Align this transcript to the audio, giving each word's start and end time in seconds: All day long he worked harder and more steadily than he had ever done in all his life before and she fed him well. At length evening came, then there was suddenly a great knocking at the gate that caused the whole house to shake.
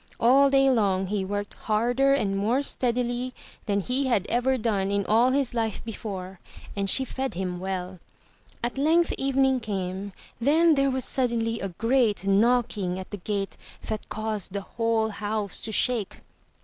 All 0.19 0.49
day 0.49 0.67
long 0.67 1.05
he 1.05 1.23
worked 1.23 1.53
harder 1.53 2.11
and 2.15 2.35
more 2.35 2.63
steadily 2.63 3.35
than 3.67 3.81
he 3.81 4.07
had 4.07 4.25
ever 4.29 4.57
done 4.57 4.89
in 4.89 5.05
all 5.05 5.29
his 5.29 5.53
life 5.53 5.85
before 5.85 6.39
and 6.75 6.89
she 6.89 7.05
fed 7.05 7.35
him 7.35 7.59
well. 7.59 7.99
At 8.63 8.79
length 8.79 9.13
evening 9.19 9.59
came, 9.59 10.13
then 10.39 10.73
there 10.73 10.89
was 10.89 11.05
suddenly 11.05 11.59
a 11.59 11.69
great 11.69 12.25
knocking 12.25 12.97
at 12.97 13.11
the 13.11 13.17
gate 13.17 13.57
that 13.85 14.09
caused 14.09 14.53
the 14.53 14.61
whole 14.61 15.09
house 15.09 15.59
to 15.59 15.71
shake. 15.71 16.21